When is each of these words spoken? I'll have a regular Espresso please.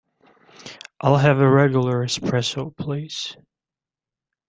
I'll 1.01 1.17
have 1.17 1.37
a 1.37 1.47
regular 1.47 2.03
Espresso 2.03 2.75
please. 2.75 3.37